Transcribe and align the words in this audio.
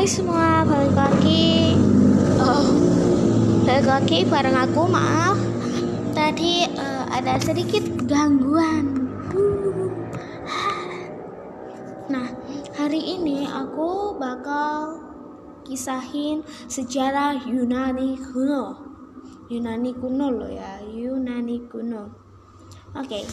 Hai 0.00 0.08
semua, 0.08 0.64
balik 0.64 0.96
lagi. 0.96 1.76
Oh, 2.40 2.72
balik 3.68 3.84
lagi 3.84 4.24
bareng 4.24 4.56
aku. 4.56 4.88
Maaf, 4.88 5.36
tadi 6.16 6.64
uh, 6.72 7.04
ada 7.12 7.36
sedikit 7.36 7.84
gangguan. 8.08 8.96
Nah, 12.08 12.32
hari 12.80 13.20
ini 13.20 13.44
aku 13.44 14.16
bakal 14.16 15.04
kisahin 15.68 16.48
sejarah 16.64 17.36
Yunani 17.44 18.16
kuno. 18.24 18.80
Yunani 19.52 19.92
kuno 20.00 20.32
loh 20.32 20.48
ya, 20.48 20.80
Yunani 20.80 21.68
kuno. 21.68 22.08
Oke. 22.96 23.20
Okay. 23.20 23.24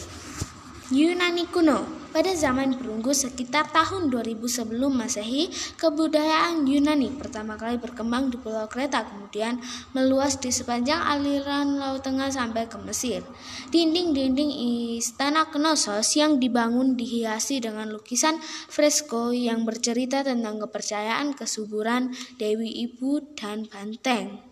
Yunani 0.92 1.48
kuno. 1.48 1.97
Pada 2.08 2.32
zaman 2.32 2.72
perunggu 2.80 3.12
sekitar 3.12 3.68
tahun 3.68 4.08
2000 4.08 4.40
sebelum 4.48 4.96
Masehi, 4.96 5.52
kebudayaan 5.76 6.64
Yunani 6.64 7.12
pertama 7.12 7.60
kali 7.60 7.76
berkembang 7.76 8.32
di 8.32 8.40
Pulau 8.40 8.64
Kreta, 8.64 9.04
kemudian 9.04 9.60
meluas 9.92 10.40
di 10.40 10.48
sepanjang 10.48 11.04
aliran 11.04 11.76
Laut 11.76 12.00
Tengah 12.00 12.32
sampai 12.32 12.64
ke 12.64 12.80
Mesir. 12.80 13.20
Dinding-dinding 13.68 14.50
istana 14.96 15.52
Knossos 15.52 16.16
yang 16.16 16.40
dibangun 16.40 16.96
dihiasi 16.96 17.60
dengan 17.60 17.92
lukisan 17.92 18.40
fresko 18.72 19.36
yang 19.36 19.68
bercerita 19.68 20.24
tentang 20.24 20.64
kepercayaan 20.64 21.36
kesuburan 21.36 22.16
Dewi 22.40 22.88
Ibu 22.88 23.36
dan 23.36 23.68
Banteng. 23.68 24.47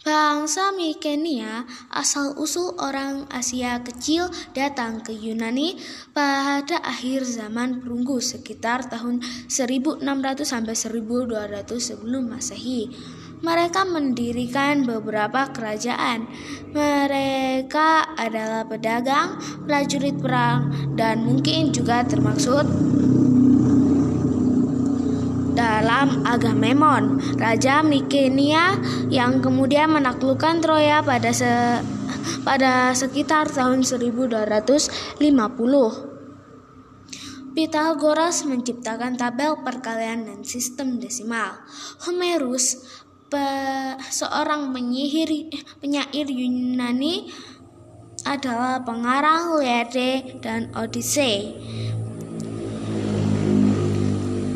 Bangsa 0.00 0.72
Mikenia 0.72 1.68
asal-usul 1.92 2.72
orang 2.80 3.28
Asia 3.28 3.84
kecil 3.84 4.32
datang 4.56 5.04
ke 5.04 5.12
Yunani 5.12 5.76
pada 6.16 6.80
akhir 6.80 7.28
zaman 7.28 7.84
perunggu 7.84 8.16
sekitar 8.16 8.88
tahun 8.88 9.20
1600 9.52 10.00
sampai 10.40 10.72
1200 10.72 11.68
sebelum 11.76 12.32
Masehi. 12.32 12.88
Mereka 13.44 13.92
mendirikan 13.92 14.88
beberapa 14.88 15.52
kerajaan. 15.52 16.32
Mereka 16.72 18.16
adalah 18.16 18.64
pedagang, 18.64 19.36
prajurit 19.68 20.16
perang, 20.16 20.96
dan 20.96 21.28
mungkin 21.28 21.76
juga 21.76 22.08
termaksud 22.08 22.64
dalam 25.60 26.24
Agamemnon, 26.24 27.20
raja 27.36 27.84
Mikenia 27.84 28.80
yang 29.12 29.44
kemudian 29.44 29.92
menaklukkan 29.92 30.64
Troya 30.64 31.04
pada 31.04 31.36
se 31.36 31.84
pada 32.40 32.96
sekitar 32.96 33.52
tahun 33.52 33.84
1250. 33.84 35.20
Pythagoras 37.50 38.48
menciptakan 38.48 39.20
tabel 39.20 39.60
perkalian 39.60 40.24
dan 40.24 40.40
sistem 40.48 40.96
desimal. 40.96 41.60
Homerus, 42.08 42.80
seorang 44.08 44.72
penyihir 44.72 45.52
penyair 45.76 46.24
Yunani, 46.30 47.28
adalah 48.24 48.80
pengarang 48.84 49.60
Iliade 49.60 50.40
dan 50.40 50.72
Odyssey. 50.76 51.56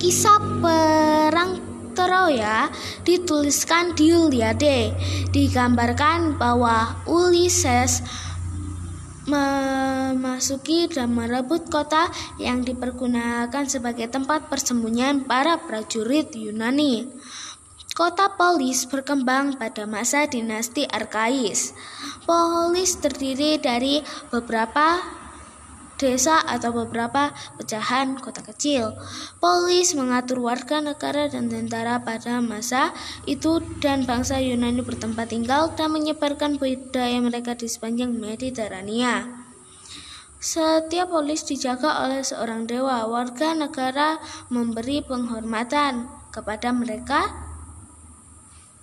Kisah 0.05 0.37
perang 0.61 1.65
Troya 1.97 2.69
dituliskan 3.09 3.97
di 3.97 4.13
Iliade. 4.13 4.93
Digambarkan 5.33 6.37
bahwa 6.37 7.01
Ulysses 7.09 8.05
memasuki 9.25 10.93
dan 10.93 11.09
merebut 11.09 11.73
kota 11.73 12.13
yang 12.37 12.61
dipergunakan 12.69 13.65
sebagai 13.65 14.13
tempat 14.13 14.53
persembunyian 14.53 15.25
para 15.25 15.57
prajurit 15.65 16.37
Yunani. 16.37 17.09
Kota 17.97 18.29
Polis 18.37 18.85
berkembang 18.85 19.57
pada 19.57 19.89
masa 19.89 20.29
dinasti 20.29 20.85
Arkais. 20.85 21.73
Polis 22.29 23.01
terdiri 23.01 23.57
dari 23.57 24.05
beberapa 24.29 25.01
desa 26.05 26.45
atau 26.45 26.77
beberapa 26.77 27.33
pecahan 27.57 28.21
kota 28.21 28.45
kecil. 28.45 28.93
Polis 29.41 29.97
mengatur 29.97 30.45
warga 30.45 30.85
negara 30.85 31.33
dan 31.33 31.49
tentara 31.49 32.05
pada 32.05 32.45
masa 32.45 32.93
itu 33.25 33.65
dan 33.81 34.05
bangsa 34.05 34.37
Yunani 34.45 34.85
bertempat 34.85 35.33
tinggal 35.33 35.73
dan 35.73 35.97
menyebarkan 35.97 36.61
budaya 36.61 37.17
mereka 37.25 37.57
di 37.57 37.65
sepanjang 37.65 38.13
Mediterania. 38.13 39.45
Setiap 40.45 41.09
polis 41.09 41.49
dijaga 41.49 42.05
oleh 42.05 42.21
seorang 42.21 42.69
dewa. 42.69 43.09
Warga 43.09 43.57
negara 43.57 44.21
memberi 44.53 45.01
penghormatan 45.01 46.05
kepada 46.29 46.69
mereka 46.69 47.33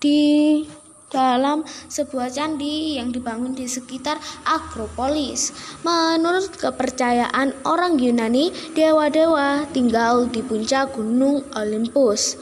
di 0.01 0.65
dalam 1.11 1.67
sebuah 1.67 2.31
candi 2.31 2.97
yang 2.97 3.11
dibangun 3.11 3.51
di 3.53 3.67
sekitar 3.67 4.17
Akropolis. 4.47 5.51
Menurut 5.83 6.55
kepercayaan 6.55 7.67
orang 7.67 7.99
Yunani, 7.99 8.49
dewa-dewa 8.73 9.67
tinggal 9.75 10.31
di 10.31 10.39
puncak 10.41 10.95
Gunung 10.95 11.43
Olympus. 11.53 12.39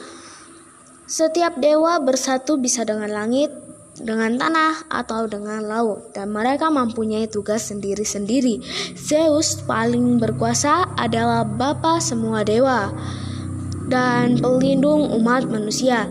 Setiap 1.10 1.58
dewa 1.58 1.98
bersatu 1.98 2.54
bisa 2.54 2.86
dengan 2.86 3.10
langit, 3.10 3.50
dengan 3.98 4.38
tanah, 4.38 4.86
atau 4.86 5.26
dengan 5.26 5.58
laut, 5.66 6.14
dan 6.14 6.30
mereka 6.30 6.70
mempunyai 6.70 7.26
tugas 7.26 7.66
sendiri-sendiri. 7.66 8.62
Zeus 8.94 9.58
paling 9.66 10.22
berkuasa 10.22 10.94
adalah 10.94 11.42
bapa 11.42 11.98
semua 11.98 12.46
dewa 12.46 12.94
dan 13.90 14.38
pelindung 14.38 15.10
umat 15.18 15.50
manusia. 15.50 16.06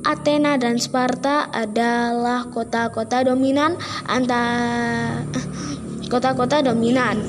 Athena 0.00 0.56
dan 0.56 0.80
Sparta 0.80 1.52
adalah 1.52 2.48
kota-kota 2.48 3.20
dominan 3.20 3.76
antara 4.08 5.20
kota-kota 6.08 6.64
dominan. 6.64 7.20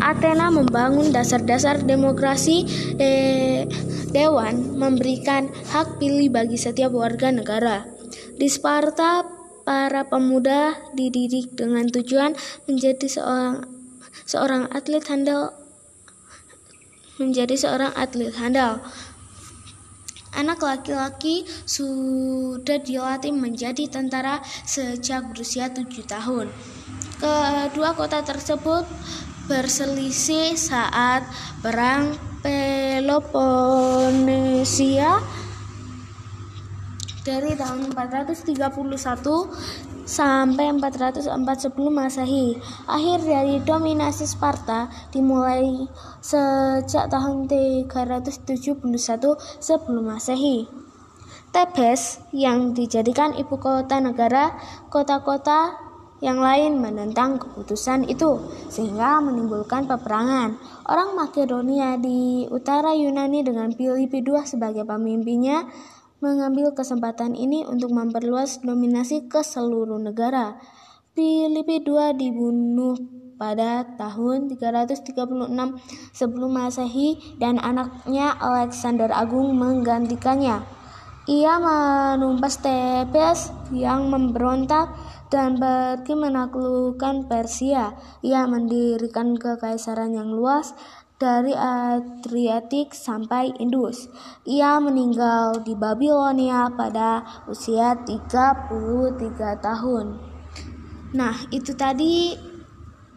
Athena 0.00 0.48
membangun 0.48 1.12
dasar-dasar 1.12 1.84
demokrasi 1.84 2.64
de 2.96 3.12
dewan 4.08 4.80
memberikan 4.80 5.52
hak 5.68 6.00
pilih 6.00 6.32
bagi 6.32 6.56
setiap 6.56 6.96
warga 6.96 7.28
negara. 7.28 7.84
Di 8.40 8.48
Sparta, 8.48 9.26
para 9.68 10.08
pemuda 10.08 10.80
dididik 10.96 11.52
dengan 11.52 11.92
tujuan 11.92 12.32
menjadi 12.64 13.04
seorang 13.04 13.68
seorang 14.24 14.64
atlet 14.72 15.04
handal 15.12 15.52
menjadi 17.20 17.52
seorang 17.52 17.92
atlet 17.92 18.32
handal. 18.40 18.80
Anak 20.38 20.62
laki-laki 20.62 21.42
sudah 21.66 22.78
dilatih 22.78 23.34
menjadi 23.34 23.90
tentara 23.90 24.38
sejak 24.62 25.34
berusia 25.34 25.66
tujuh 25.74 26.06
tahun. 26.06 26.46
Kedua 27.18 27.98
kota 27.98 28.22
tersebut 28.22 28.86
berselisih 29.50 30.54
saat 30.54 31.26
perang 31.58 32.14
Peloponnesia 32.38 35.18
dari 37.26 37.58
tahun 37.58 37.90
431 37.90 38.46
sampai 40.08 40.72
404 40.72 41.28
sebelum 41.68 41.92
Masehi. 42.00 42.56
Akhir 42.88 43.20
dari 43.20 43.60
dominasi 43.60 44.24
Sparta 44.24 44.88
dimulai 45.12 45.84
sejak 46.24 47.12
tahun 47.12 47.44
371 47.44 48.80
sebelum 49.60 50.04
Masehi. 50.08 50.64
Tebes 51.52 52.24
yang 52.32 52.72
dijadikan 52.72 53.36
ibu 53.36 53.56
kota 53.60 54.00
negara, 54.00 54.56
kota-kota 54.88 55.76
yang 56.18 56.42
lain 56.42 56.82
menentang 56.82 57.38
keputusan 57.38 58.10
itu 58.10 58.42
sehingga 58.68 59.22
menimbulkan 59.22 59.86
peperangan. 59.86 60.58
Orang 60.84 61.14
Makedonia 61.14 61.94
di 61.94 62.44
utara 62.50 62.90
Yunani 62.90 63.46
dengan 63.46 63.70
Filipi 63.70 64.18
II 64.20 64.42
sebagai 64.42 64.82
pemimpinnya 64.82 65.70
mengambil 66.18 66.74
kesempatan 66.74 67.38
ini 67.38 67.62
untuk 67.62 67.94
memperluas 67.94 68.62
dominasi 68.62 69.30
ke 69.30 69.42
seluruh 69.42 70.02
negara. 70.02 70.58
Filipi 71.14 71.82
II 71.82 72.14
dibunuh 72.14 72.94
pada 73.38 73.86
tahun 73.94 74.50
336 74.50 75.06
sebelum 76.10 76.50
Masehi 76.58 77.38
dan 77.38 77.62
anaknya 77.62 78.34
Alexander 78.34 79.10
Agung 79.14 79.54
menggantikannya. 79.54 80.66
Ia 81.28 81.54
menumpas 81.60 82.58
Tebes 82.64 83.52
yang 83.68 84.08
memberontak 84.08 84.96
dan 85.28 85.60
pergi 85.60 86.16
menaklukkan 86.16 87.28
Persia. 87.28 87.92
Ia 88.24 88.48
mendirikan 88.48 89.36
kekaisaran 89.36 90.16
yang 90.16 90.32
luas 90.32 90.72
dari 91.18 91.50
Adriatik 91.50 92.94
sampai 92.94 93.50
Indus. 93.58 94.06
Ia 94.46 94.78
meninggal 94.78 95.66
di 95.66 95.74
Babilonia 95.74 96.70
pada 96.70 97.26
usia 97.50 97.98
33 97.98 99.58
tahun. 99.58 100.06
Nah, 101.18 101.34
itu 101.50 101.74
tadi 101.74 102.38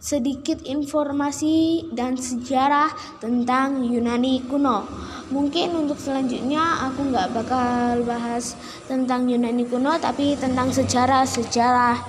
sedikit 0.01 0.65
informasi 0.65 1.86
dan 1.94 2.18
sejarah 2.18 2.89
tentang 3.21 3.86
Yunani 3.86 4.42
kuno. 4.50 4.89
Mungkin 5.30 5.77
untuk 5.77 6.01
selanjutnya 6.01 6.89
aku 6.89 7.13
nggak 7.13 7.30
bakal 7.38 8.01
bahas 8.01 8.57
tentang 8.89 9.30
Yunani 9.30 9.62
kuno, 9.69 9.94
tapi 10.01 10.33
tentang 10.42 10.74
sejarah-sejarah 10.74 12.01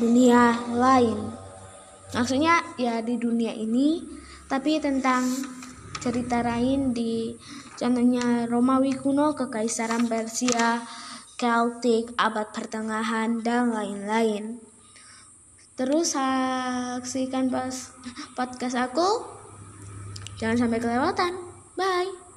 dunia 0.00 0.56
lain. 0.72 1.36
Maksudnya 2.16 2.64
ya 2.80 3.04
di 3.04 3.20
dunia 3.20 3.52
ini, 3.52 4.00
tapi 4.48 4.80
tentang 4.80 5.28
cerita 6.00 6.40
lain 6.40 6.96
di 6.96 7.36
contohnya 7.76 8.48
Romawi 8.48 8.96
kuno, 8.96 9.36
Kekaisaran 9.36 10.08
Persia, 10.08 10.82
Celtic, 11.38 12.10
abad 12.18 12.50
pertengahan, 12.50 13.44
dan 13.44 13.70
lain-lain. 13.70 14.58
Terus 15.78 16.18
saksikan 16.18 17.54
pas 17.54 17.94
podcast 18.34 18.74
aku. 18.74 19.38
Jangan 20.42 20.66
sampai 20.66 20.82
kelewatan. 20.82 21.32
Bye. 21.78 22.27